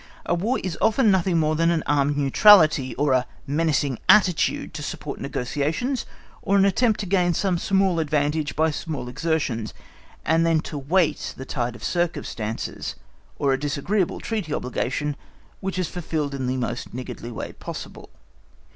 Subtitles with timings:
[0.25, 4.81] A War is often nothing more than an armed neutrality, or a menacing attitude to
[4.81, 6.07] support negotiations
[6.41, 9.75] or an attempt to gain some small advantage by small exertions,
[10.25, 12.95] and then to wait the tide of circumstances,
[13.37, 15.15] or a disagreeable treaty obligation,
[15.59, 18.09] which is fulfilled in the most niggardly way possible.